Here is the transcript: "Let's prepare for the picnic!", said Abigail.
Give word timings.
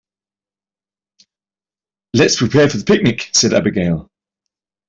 "Let's 2.15 2.37
prepare 2.37 2.67
for 2.67 2.77
the 2.77 2.85
picnic!", 2.85 3.29
said 3.33 3.53
Abigail. 3.53 4.09